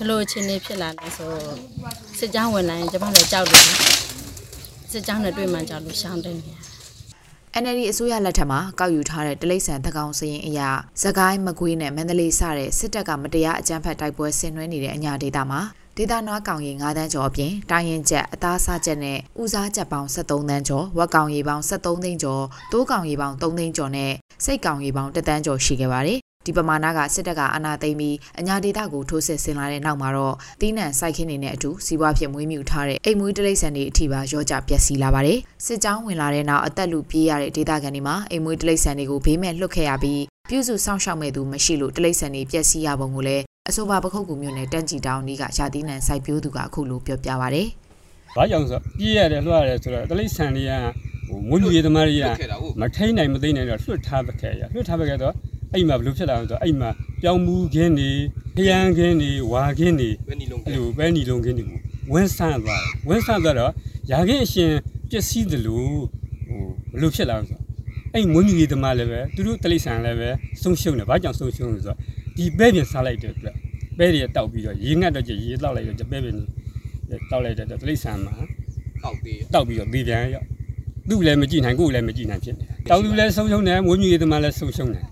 [0.00, 1.30] ဘလို့အချင်းနေဖြစ်လာလဲဆို
[2.18, 3.66] စစ်ကြောင်းဝင်လာရင်ကျမလည်းကြောက်တယ်
[4.90, 6.52] စစ်ကြောင်းနဲ့တွေ့မှကြောက်လို့ရှောင်းတယ်နေ
[7.62, 10.70] NLD အစိုးရလက်ထက်မှာကောက်ယူထားတဲ့တလိษံသကောင်စရင်အရာ
[11.02, 15.60] သကိုင်းမကွေးနဲ့မန္တလေးစတဲ့စစ်တပ်ကမတရားအကြမ်းဖက်တိုက်ပွဲဆင်နွှဲနေတဲ့အညာဒေသမှာ
[15.96, 22.42] ဒေသနွားကောင်ရီ9တန်းကျော်အပြင်တိုင်းရင်ချက်အသားစားချက်နဲ့ဦးစားချက်ပေါင်း73တန်းကျော်ဝက်ကောင်ရီပေါင်း73သိန်းကျော်
[22.72, 24.12] တိုးကောင်ရီပေါင်း3သိန်းကျော်နဲ့
[24.44, 47.62] စိတ်ကောင်ရီပေါင်း1တန်းကျော်ရှိခဲ့ပါတယ် ဒီပမာဏကစစ်တပ်ကအာဏာသိမ်းပြီးအညာဒေသကိုထိုးစစ်ဆင်လာတဲ့နောက်မှာတော့တီးနှံစိုက်ခင်းနေတဲ့အတူစီးပွားဖြစ်မွေးမြူထားတဲ့အိမ်မွေးတိရစ္ဆာန်တွေအထိပါရောကြပျက်စီးလာပါတယ်စစ်ကြောင်းဝင်လာတဲ့နောက်အသက်လူပြေးရတဲ့ဒေသခံတွေမှာအိမ်မွေးတိရစ္ဆာန်တွေကိုဘေးမဲ့လွတ်ခဲ့ရပြီးပြုစုစောင့်ရှောက်မဲ့သူမရှိလို့တိရစ္ဆာန်တွေပျက်စီးရပုံကိုလည်းအဆိုပါပခုတ်ကူမျိုးနဲ့တန့်ကြည်တောင်းဒီကရာသီးနှံစိုက်ပျိုးသူကအခုလိုပြောပြပါဗျ။
[48.36, 50.72] ဘာကြောင့်ဆိုပြေးရတယ်လွှတ်ရတယ်ဆိုတော့တိရစ္ဆာန်တွေက
[51.28, 52.24] ဟိုမွေးမြူရေးသမားတွေက
[52.80, 55.34] မထိန်နိုင်မသိနိုင်တော့လွှတ်ထားပခဲ့ရလွှတ်ထားပခဲ့တော့
[55.74, 56.90] အဲ့မှာဘလို့ဖြစ်လာလဲဆိုတော့အဲ့မှာ
[57.22, 58.10] ပြောင်းမူခင်းနေ
[58.56, 61.78] ခရမ်းခင်းနေဝါခင်းနေအဲ့လိုပဲနီလုံးခင်းတွေကို
[62.12, 63.72] ဝင်းဆန့်သွားဝင်းဆန့်သွားတော့
[64.10, 64.70] ရာခင်းအရှင်
[65.10, 65.94] ပျက်စီးတယ်လို့
[66.48, 66.62] ဟို
[66.92, 67.62] ဘလို့ဖြစ်လာလဲဆိုတော့
[68.14, 70.28] အဲ့မွေးမြူရေးသမားလည်းပဲသူတို့တလိษံလည်းပဲ
[70.62, 71.98] ဆုံးရှုံးတယ်ဘာကြောင့်ဆုံးရှုံးလဲဆိုတော့
[72.36, 73.54] ဒီပဲပြင်စားလိုက်တဲ့အတွက်
[73.98, 76.36] ပဲတွေတောက်ပြီးတော့ရေငတ်တော့ရေတောက်လိုက်တော့ပဲပြင်
[77.30, 78.34] တောက်လိုက်တဲ့တလိษံမှာ
[79.02, 80.42] တောက်ပြီးတောက်ပြီးတော့ပြီးပြန်ရော
[81.08, 85.04] သူ့လည်းမကြည့်နိုင်ကိုယ်လည်းမကြည့်နိုင်ဖြစ်နေတယ်တောက်သူလည်းဆုံးရှုံးတယ်မွေးမြူရေးသမားလည်းဆုံးရှုံးတယ်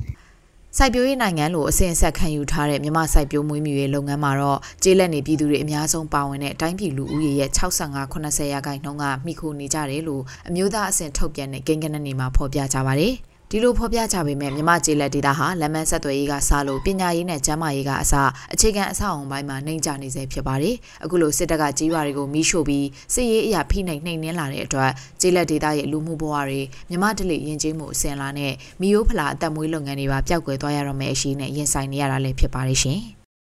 [0.77, 13.15] စိုက်ပျိုးရေးနိုင်ငံလို့အစဉ်အဆက်ခံယူထားတဲ့မြမစိုက်ပျိုးမွေးမြူရေးလုပ်ငန်းမှာတော့ကျေးလက်နေပြည်သူတွေအများဆုံးပါဝင်တဲ့တိုင်းပြည်လူဦးရေရဲ့65-80ရာခိုင်နှုန်းကမိခိုနေကြတယ်လို့အမျိုးသားအဆင့်ထုတ်ပြန်တဲ့ကိန်းဂဏန်းတွေမှာဖော်ပြကြပါတယ်။
[13.53, 18.15] ဒီလိုဖော်ပြကြပေမဲ့မြမကျေးလက်ဒေတာဟာလမ်းမဆက်သွယ်ရေးကစလို့ပညာရေးနဲ့ကျန်းမာရေးကအစ
[18.53, 24.91] အခြေခံအဆောက်အုံပိုင်းမှာနှိမ့်ကျနေစေဖြစ်ပါတယ်။အခုလိုစစ်တပ်ကကြီးရွာတွေကိုမီးရှို့ပြီးစစ်ရေးအရာဖိနှိပ်နှိမ်နင်းလာတဲ့အတွက်
[25.21, 33.01] ကျေးလက်ဒေတာရဲ့လူမှုဘဝတွေမြမဒလိယဉ်ကျေးမှုအစဉ်လာနဲ့မီယိုးဖလာအသက်မွေးလုပ်ငန်းတွေပါပျောက်ကွယ်သွားရတော့မယ့်အရှိနဲ့ရင်ဆိုင်နေရတာလည်းဖြစ်ပါတယ်ရှင်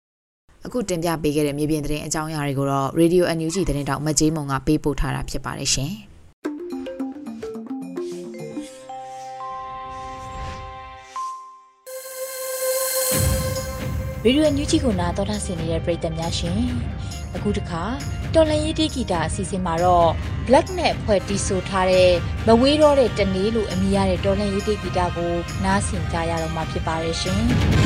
[0.65, 5.93] ။အခုတင်ပြပေးခဲ့တဲ့မြေပြင်သတင်းအကြောင်းအရာတွေကိုတော့ Radio NUG သတင်းတောက်မကြေးမုံကပေးပို့ထားတာဖြစ်ပါတယ်ရှင်။
[14.25, 16.59] ရေဒီယိုညူချီကိုနာတော်တာဆင်နေတဲ့ပရိသတ်များရှင်
[17.35, 17.83] အခုတခါ
[18.33, 20.09] တော်လန်ရေးတီးဂီတာအစီအစဉ်မှာတော့
[20.47, 22.11] Black နဲ့ဖွဲ့တီးဆိုထားတဲ့
[22.47, 27.80] မဝေးတော့တဲ့တနေ့လို့အမည်ရတဲ့တော်လန်ရေးတီးဂီတာကိုနားဆင်ကြရတော့မှာဖြစ်ပါတယ်ရှင်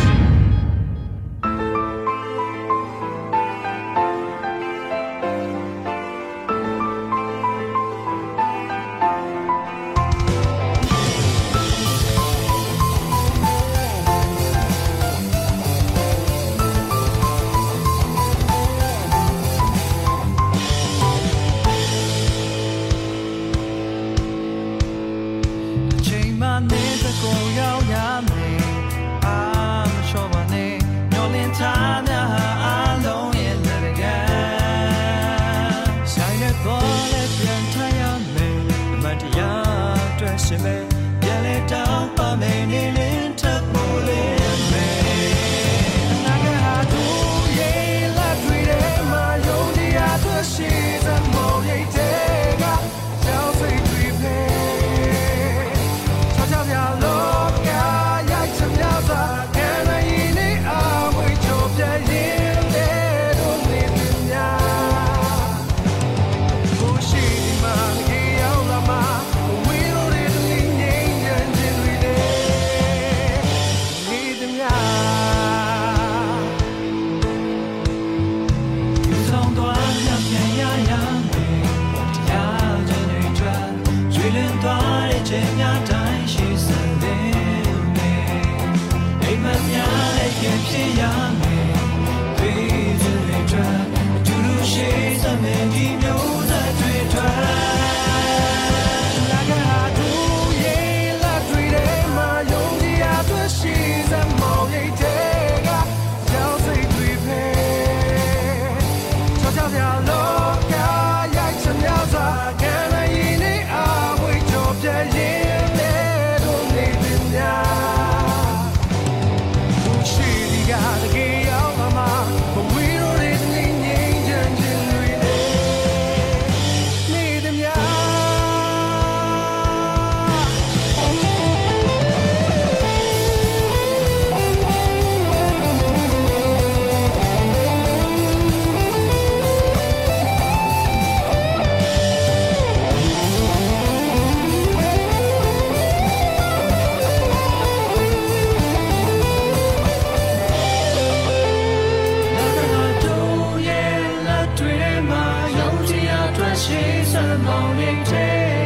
[156.65, 156.73] 西
[157.04, 158.12] 山老林这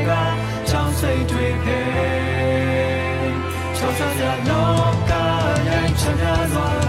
[0.05, 0.09] 个
[0.65, 1.35] 长水对
[1.65, 1.67] 陪，
[3.75, 4.53] 悄悄的老
[5.05, 5.11] 家
[5.65, 6.88] 人悄悄的。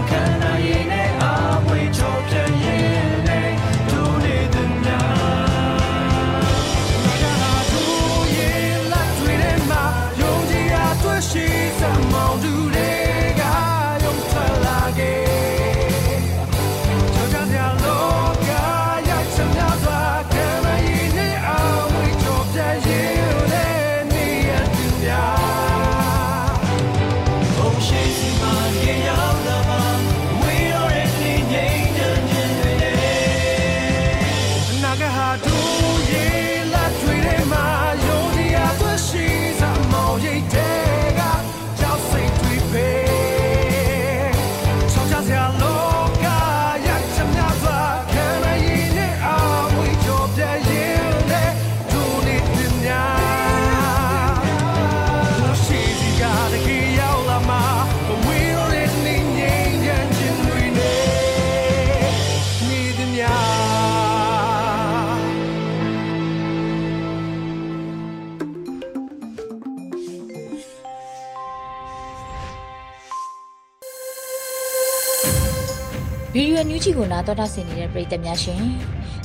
[76.83, 78.63] ဂျီကိုနားတော်တာဆင်နေတဲ့ပရိသတ်များရှင်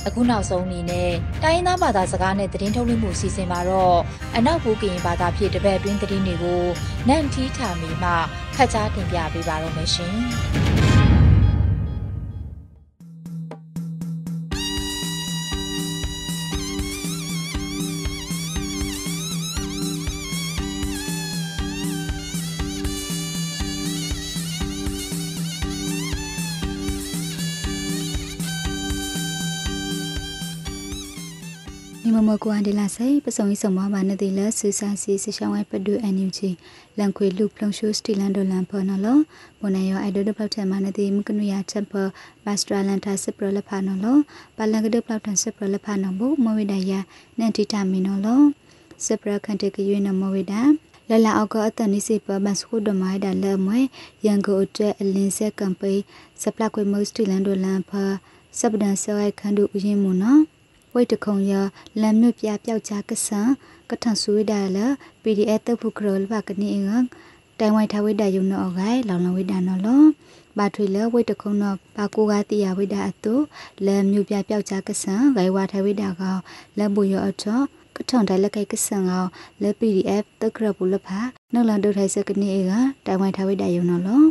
[0.07, 1.11] အခုနောက်ဆုံးအနေနဲ့
[1.43, 3.99] တိုင်းရင်းသားဘာသာစကားနဲ့သတင်းထုတ်လွှင့်မှုအစီအစဉ်မှာတော့
[4.37, 6.63] အနောက်ဘူကရင်ဘာသာဖြင့်တပတ်အတွင်းသတင်းတွေကို
[7.07, 8.11] နန့်ထီးထာမီမှ
[8.55, 10.86] ဖတ်ကြားတင်ပြပေးပါရမရှင်
[32.17, 36.49] မမကွန်ဒီလာဆေပစုံဤစုံမဘာနတိလဆူဆာစီစရှောင်းဝဲပဒူအန်ယူဂျီ
[36.97, 39.07] လန်ခွေလူပလုံရှိုးစတီလန်ဒိုလန်ဖော်နော်လ
[39.59, 41.93] ဘွန်နယောအိုက်ဒိုဒပလောက်ထမနတိမကနုယာချက်ပ
[42.43, 44.07] ဘတ်စထရာလန်တာစပရလဖာနော်လ
[44.57, 46.99] ပလန်ကဒပလောက်ထစပရလဖာနော်ဘူမဝိဒယာ
[47.39, 48.27] နန်တီတာမီနော်လ
[49.05, 50.61] စပရခန်တကရွေးနော်မဝိဒါ
[51.09, 53.79] လလအောက်ကအတန်နိစိပဘတ်စခုဒမိုင်ဒါလမွေ
[54.25, 55.93] ရန်ကိုအတွက်အလင်းဆက်ကမ်ပိ
[56.41, 58.03] စပလကွေမိုစတီလန်ဒိုလန်ဖာ
[58.59, 60.41] စပဒန်ဆွဲခန်ဒူဥယင်းမနော်
[60.97, 61.53] ဝိတ်တခုံရ
[62.01, 63.49] လမ်းမြပြပျောက်ချကဆန်
[63.89, 64.79] ကထန်ဆွေးဒါလ
[65.23, 66.89] PDF တဖုကရလဘကနေင
[67.59, 70.03] တိုင်ဝိုင်ထဝိဒါယုံနောဂိုင်လောင်လဝိဒါနော်လော
[70.57, 73.35] ဘာထွေလဝိတခုံနောဘာကိုကတိယဝိဒါအတု
[73.85, 76.37] လမ်းမြပြပျောက်ချကဆန်ဂိုင်ဝါထဝိဒါကော
[76.77, 77.59] လက်ဘူရအထော
[77.95, 79.29] ကထုံတိုင်လက်ကဲကဆန်အောင်
[79.61, 81.19] လက် PDF တကရပူလဖာ
[81.53, 82.71] နော်လန်ဒိုထိုင်စကနေက
[83.05, 84.21] တိုင်ဝိုင်ထဝိဒါယုံနော်လော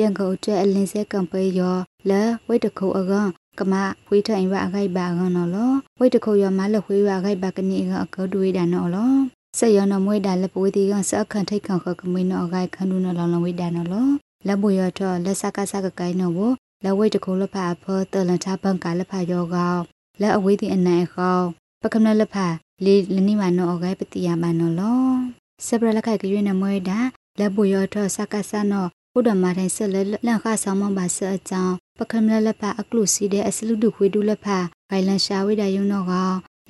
[0.00, 1.76] ရန်ကုန်အတွက်အလင်းစဲကံပေးရော
[2.10, 3.12] လဲဝိတခုအက
[3.58, 3.74] ကမ
[4.08, 9.12] ဝိထိုင်ဝအခိုက်ပါကနော်လောဝိတခုရောမလခွေးဝအခိုက်ပါကနေကအကောတွေးတာနော်လော
[9.58, 14.06] ဆက်ရနမွေးတာလက်ပွေးတီကစအခန့်ထိတ်ခန့်ခကမင်းနော်အခိုက်ခန်းနုနော်လောင်လောင်ဝိတာနော်လော
[14.46, 16.40] လက်ပွေရတော့လက်စကစကကိုင်းနော်ဘ
[16.84, 19.76] လက်ဝိတခုလဖအဖောတလန်ချဘန်ကလဖယောကော
[20.20, 21.36] လက်အဝေးတီအနိုင်ခေါ
[21.82, 22.36] ပကမလဖ
[22.84, 25.02] လေလနိမနောအခိုက်ပတိယမနော်လော
[25.66, 26.98] စပရလက်ခိုက်ကရွေးနမွေးတာ
[27.38, 34.46] လက်ပွေရတော့စကစနော်ဘုဒ္ဓမာတိုင်းဆက်လက်လန့်ခဆောင်မပါဆအကြောင်း ပကမလလဖအကလုစီတဲ့အစလူဒုခွေဒုလဖ
[34.90, 36.14] ဂိုင်လန်ရှာဝိဒါယုံတော့က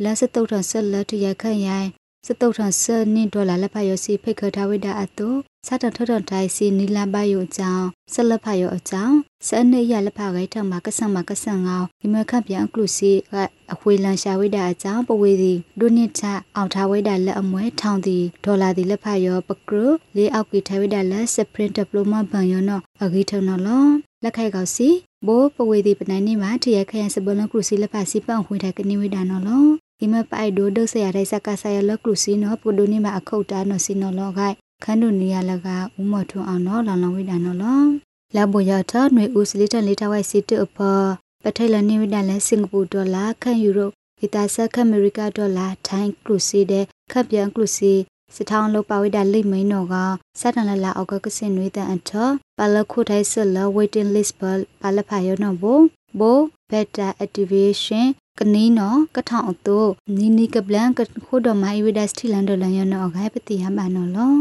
[0.03, 1.89] လက်စတုတ်ထဆက်လက်တရခန့်ရိုင်
[2.27, 5.29] စတုတ်ထဆက်နင့်ဒေါ်လာလက်ဖယောစီဖိတ်ခထားဝိဒါအတု
[5.67, 9.17] စတန်ထထန်တိုင်းစီနီလာဘယုအကြောင်းဆက်လက်ဖယောအကြောင်း
[9.49, 13.35] စနေရလက်ဖဂိုင်ထမကဆန်မကဆန်ငောဒီမခန့်ပြန်အကလုစီက
[13.73, 16.25] အခွေလန်ရှာဝိဒါအကြောင်းပဝေစီဒုနှစ်ချ
[16.57, 19.85] အောင်ထားဝိဒါလက်အမွဲထောင်တီဒေါ်လာဒီလက်ဖယောပကရ
[20.17, 23.87] လေးအောက်ကီထားဝိဒါလက်စပရင်ဒပလိုမာဘန်ယောနော်အဂီထုံနော်လော
[24.23, 24.89] လက်ခိုက်ကောက်စီ
[25.27, 29.65] ဘိုးပဝေဒီပနိုင်နေမှာတရခရန်စဘလန်ကရုစီလပါစီပန်ခွေတဲ့ကနေဝိဒါနော်လော
[29.99, 35.77] ဒီမပိုက်ဒိုဒုဆရာတဲ့စကဆာယလကရုစီနော်ပူဒိုနေမှာအခုတ်တာနော်စီနော်လောခိုက်ခန်းဒုနေရလကဥ
[36.11, 37.83] မထွန်းအောင်နော်လောင်လောင်ဝိဒါနော်လော
[38.37, 40.79] လဘိုရထနွေဦးစလီတန်လေးထဝိုက်စီတူအဖ
[41.43, 47.93] ပထိုင်လနေဝိဒါလဲစင်ကာပူဒေါ်လာခန့်ယူရိုပီတာဆက်ခန့်အမေရိကဒေါ်လာထိုင်းကရုစီတဲ့ခပ်ပြန်ကရုစီ
[48.35, 49.95] စထောင်းလို့ပါဝိဒါလိမ့်မိန်တော့က
[50.41, 52.11] စတန်လလာအောက်ကကစင်နွေတဲ့အထ
[52.59, 54.33] ပါလခုထိုင်ဆလ waiting list
[54.81, 55.81] ပါလဖာယောနော်ဘို
[56.21, 56.39] ဘို
[56.71, 58.07] beta activation
[58.39, 59.81] ကနီနော်ကထောင်အတု
[60.19, 64.35] နီနီကပလန်ကခိုဒမိုင်ဝိဒါစတီလန်ဒလန်ယောနော်ဂိုင်ပတိယမနော်လော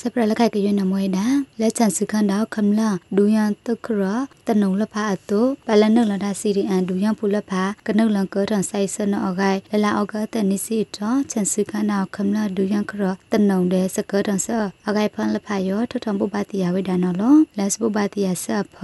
[0.00, 1.26] စပရလခိုက်ကရွနမွေဒါ
[1.60, 4.02] လက်ချန်စခန်ဒါခမလာဒူယန်တခရ
[4.46, 13.02] တနုံလဖာအတုပလနုလဒါစီရီအန်ဒူယန်ဖူလဖာကနုလန်ကောထန်ဆိုင်ဆနအဂိုင်လလာအောက်ကတနိစီတော့ချန်စခန်နာခမလာဒူယန်ခရ
[13.32, 14.48] တနုံတဲ့စကောထန်ဆ
[14.88, 18.76] အဂိုင်ဖန်လဖာယောထထံပုပတိယဝိဒါနော်လောလက်စပုပတိယဆဖ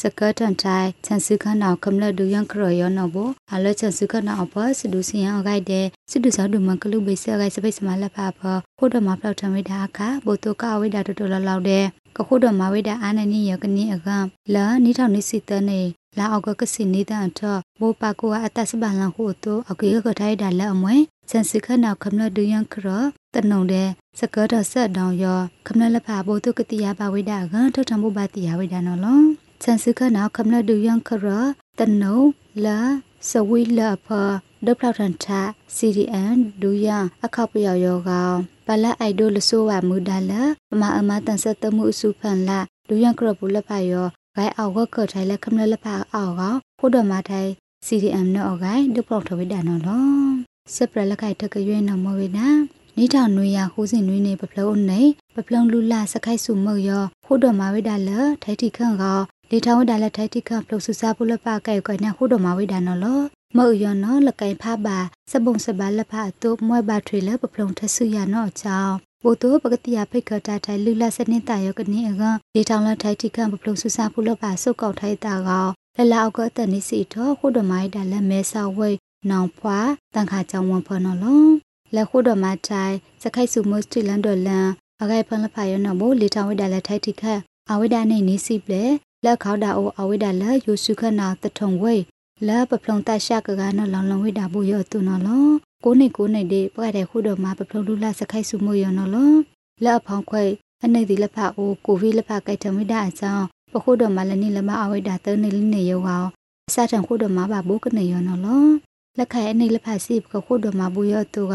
[0.00, 8.42] စကောထန်တိုင်ချန်စခန်နာခမလာဒူယန်ခရယောနော်ဘောအလချန်စခန်နာအဖစဒူစီယန်အဂိုင်တဲ့စဒူဆောဒူမကလူဘေဆအဂိုင်စပိစမလဖာဖ
[8.84, 11.84] ခုတော်မှာပလောက်ထံဝိဒါအခါဘိုတိုကဝိဒါတူတူလောက်လောက်တဲ့
[12.16, 14.16] ကခုတော်မှာဝိဒါအာနနီယကနီအကံ
[14.54, 15.80] လာနီထောင်နီစီတနေ
[16.18, 17.40] လာအောက်ကကစီနီတန်ထ
[17.80, 20.94] ဘောပါကိုအတစပန်လန်ဟုတိုအကေကထိုင်ဒါလက်အမွဲ
[21.30, 22.86] စန်စခနာခမနဒူယန်ခရ
[23.34, 29.20] တနုံတဲ့စကတဆက်တောင်ရောခမနလဖာဘိုတုကတိယပါဝိဒါကထထမှုပါတိယဝိဒါနော်လော
[29.62, 31.26] စန်စခနာခမနဒူယန်ခရ
[31.78, 32.18] တနုံ
[32.64, 32.78] လာ
[33.28, 34.22] စဝီလာဖာ
[34.66, 35.28] ဒပလောက်ထန်ချ
[35.76, 40.32] CDN ဒူယန်အခပ်ပြောယောကောင်ပလအိုက်ဒိုလဆိုဝမူဒါလ
[40.70, 46.42] ပမာအမတန်ဆက်တမှုအစုဖန်လာဒူယန်ကရပူလဖာယောဂိုင်အောက်ကကထိုင်လက်ခမလလဖာအောက်က
[46.78, 47.50] ခိုးတော်မထိုင်
[47.86, 50.06] CDM နော်ဂိုင်ဒပလောက်ထဝိဒါနော်လော
[50.74, 52.48] စပရလက်ခိုင်တကရွေးနော်မဝိနာ
[52.96, 55.00] နိထောင်နွေရဟိုးစင်နွေနေပပလုံးနေ
[55.34, 58.10] ပပလုံးလူလာစခိုက်စုမော့ယောခိုးတော်မဝိဒါလ
[58.42, 59.04] ထိုင်တိခန့်က
[59.50, 63.20] လေထောင်းဒါလက်ထိုက်တိခဖလုစုစားပုလပကဲကွနခုဒမဝိဒါနော်လော
[63.56, 64.98] မော်ယောနော်လကင်ဖာဘာ
[65.30, 72.22] စပုံစဘာလဖာတုမွဲဘာထွေလပပလုံထဆူရနော်အချောင်းဘိုတိုပကတိယဖိတ်ခတာထိုင်လူလစနစ်တယောကနေအက
[72.54, 78.98] လေထောင်းလက်ထိုက်တိခပပလုံစုစားပုလပစုတ်ကောက်ထိုက်တာကောလလအောက်ကတန်နေစီတော့ခုဒမိုင်းဒါလက်မဲဆောက်ဝိတ်
[79.30, 79.78] နောင်ဖွာ
[80.14, 81.44] တန်ခါကြောင်ဝန်ဖော်နော်လော
[81.94, 84.68] လက်ခုဒမထိုင်စခိုက်စုမစတီလန်ဒေါ်လန်
[85.02, 87.22] အဂိုင်ဖန်လဖာယောနော်ဘိုလေထောင်းဝိဒါလက်ထိုက်တိခ
[87.70, 88.84] အဝိဒါနေနေစီပလေ
[89.24, 91.94] လက်ခေါဒါအိုအဝိဒါလက်ယူစုခနာတထုံဝိ
[92.48, 95.46] လက်ပပလုံတရှာကကနော်လောင်လောင်ဝိဒါဘူးရတူနော်လော
[95.84, 99.32] ကိုနေကိုနေဒီပကတဲ့ခုတော်မှာပပလုံလူလာစခိုက်စုမရနော်လော
[99.84, 100.44] လက်အဖောင်းခွဲ
[100.84, 106.28] အနေဒီလက်ဖာအိုကိုဗီလက်ဖာကြိုက်ထမိဒါအကြောင်းပခုတော်မှာလည်းနေလမအဝိဒါတနေလေးနေရောအောင်
[106.68, 108.64] အစတန်ခုတော်မှာပါဘိုးကနေရောနော်လော
[109.18, 111.54] လက်ခိုင်အနေလက်ဖာစီပကခုတော်မှာဘူးရတူက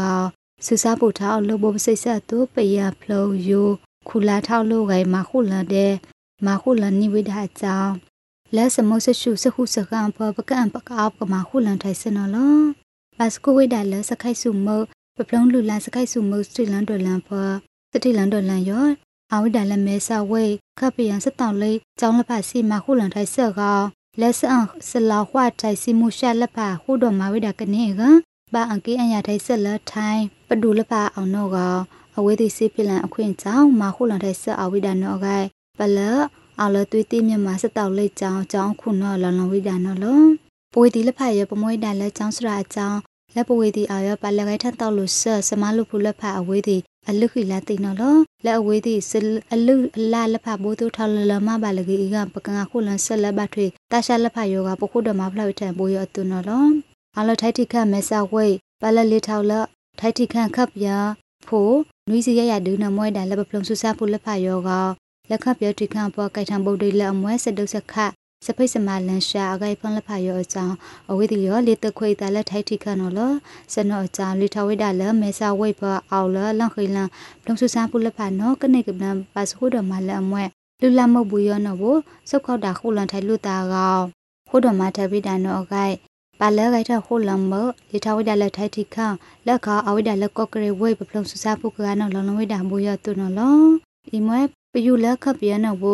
[0.66, 3.68] စူစားပူထားအောင်လို့ဘစိတ်ဆက်တူပယဖလိုယို
[4.08, 5.92] ခူလာထောက်လို့ဂိုင်မှာခုလာတဲ့
[6.46, 7.92] မာခုလန်နိဝိဒါအကြောင်း
[8.56, 12.56] လက်စမဆရှုစခုစကံပပကံပကောက်ကမာခုလန်ထိုင်စနော်လော
[13.18, 14.68] ဘတ်စကိုဝိဒါလက်စခိုက်စုမ
[15.16, 17.28] ပပလုံးလူလန်စခိုက်စုမစတီလန်ဒေါ်လန်ဖ
[17.92, 18.86] စတီလန်ဒေါ်လန်ယော
[19.32, 20.44] အဝိဒါလက်မဲဆဝိ
[20.78, 23.80] ခပ်ပယံစတောင်လေးကျောင်းလက်ဖစီမာခုလန်ထိုင်ဆက်ကော
[24.20, 24.56] လက်စအ
[24.88, 28.02] ဆလာခွာထိုင်စီမူရှာလက်ဖခုတော်မာဝိဒါကနေက
[28.52, 31.58] ဘာအန်ကေအညာထိုင်ဆက်လက်ထိုင်ပဒူလက်ဖအောင်တော့က
[32.16, 35.46] အဝေးသည်စီပလန်အခွင့်ကြောင်းမာခုလန်ထိုင်ဆက်အဝိဒါနောဂိုင်
[35.78, 35.98] ပလ
[36.62, 40.20] အလသွေးတိမြမစတောက်လေးကြောင်းကြောင်းခုနော်လလဝိဒါနော်လော
[40.74, 42.98] ပွေတီလက်ဖရပမွေးဒါလက်ကြောင်းစရာအကြောင်း
[43.34, 46.76] လက်ပွေတီအာရပလက်ခိုင်ထန်တောက်လို့ဆစမလို့ဖူလက်ဖအဝေးတီ
[47.08, 49.12] အလုခိလာတိနော်လောလက်အဝေးတီစ
[49.54, 56.64] အလုအလာလက်ဖဘိုးတို့ထော်လမပါလကြီးကပကငါခုလန်ဆက်လက်ဘထွေတရှာလက်ဖယောကပခုဒမဖလောက်ထန်ဘိုးရအတူနော်လော
[57.18, 59.66] အလထိုက်တိခမဲဆဝေးပလက်လေးထောက်လက်
[60.00, 60.86] ထိုက်တိခန့်ခပ်ပြ
[61.48, 61.70] ဖို
[62.08, 64.70] နွီစီရရဒူနမွဲဒါလက်ပပလုံဆူစားဖူလက်ဖယောက
[65.30, 67.94] လက်ခပြောတိခံပေါ်ကိုက်ထံဗုဒ္ဓလက်အမွဲစဒုစခ
[68.46, 70.74] စဖိစမလန်ရှာအဂိုင်ဖန်လဖယောအကြောင်း
[71.10, 73.20] အဝိတိယောလေတခွေတလက်ထိုက်ထိခနော်လ
[73.74, 77.08] စနောအကြောင်းလေထဝိဒလမေဆာဝိပအောက်လလန်ခိလန်
[77.44, 80.44] လုံဆူစာပုလဖနော်ကနေကပလန်ပါစခုဒမလအမွဲ
[80.80, 81.84] လူလမုတ်ဘူးယောနော်ဘ
[82.28, 83.98] စုတ်ခောက်တာခုလန်ထိုင်လူတာကော
[84.50, 85.94] ခုဒမထပိဒနော်အဂိုင်
[86.40, 87.52] ပါလဲခိုက်ထခုလမ်မ
[87.90, 88.96] လေထဝိဒလက်ထိုက်ထိခ
[89.46, 93.56] လက်ခအဝိဒလက်ကော့ကရေဝိပပလုံဆူစာပုကကနော်လုံလုံဝိဒဘူးယောတုနော်လော
[94.16, 94.40] ဤမွဲ
[94.72, 95.84] ပယူလက်ခပြနဘ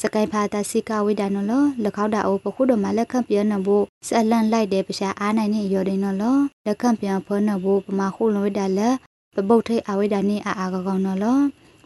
[0.00, 3.68] စကိုင်ဖာတာစီကဝိဒါနော်လလက်ခေါတာအိုပခုဒမလက်ခပြနဘ
[4.06, 6.24] ဆအလန်လိုက်တဲ့ပရှာအားနိုင်နေရော်တယ်နော်လ
[6.66, 8.94] လက်ခပြဖောနဘပမာခုလဝိဒါလက်
[9.34, 11.26] ပပုတ်ထိအဝိဒါနေအာအာကောင်းနော်လ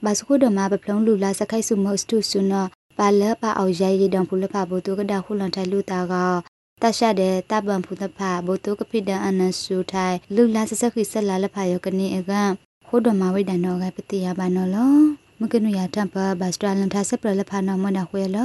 [0.04, 6.14] ဘစခုဒမပပလုံးလူလာစခိုက်စုမော့စတုဆုနော်ပါလပါအောင်ရိုက်ရတောင်ဖူလဖဘိုတုကဒါခုလန်ထိုင်လူတာက
[6.82, 12.32] တရှတဲ့တပန်ဖူတဖဘိုတုကပိဒအနဆူထိုင်လူလာစစခိဆက်လာလဖယောကနေအက
[12.88, 18.36] ခုဒမဝိဒါနော်ကပတိယပါနော်လော မကနုရတမ်ပါဘတ်စတရလန်သာစပရလဖာနာမနာခွေလ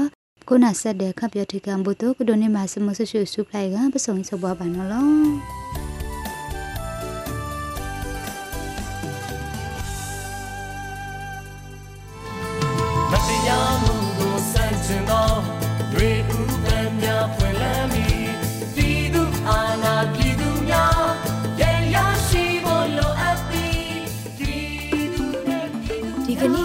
[0.47, 5.05] ကိုနာဆက်တဲ့ခပ်ပြတိကံဘုတုကဒိုနေမဆမဆရှုစုပလိုက်ကပစုံစဘောပါနော်လော
[13.11, 13.90] မတရား